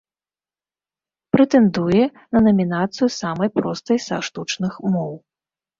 Прэтэндуе 1.37 2.03
на 2.33 2.39
намінацыю 2.49 3.09
самай 3.21 3.49
простай 3.61 3.97
са 4.09 4.17
штучных 4.31 4.73
моў. 4.99 5.13